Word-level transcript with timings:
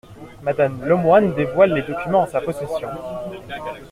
Madame 0.41 0.81
Lemoine 0.83 1.35
dévoile 1.35 1.73
les 1.73 1.83
documents 1.83 2.23
en 2.23 2.27
sa 2.27 2.41
possession. 2.41 2.89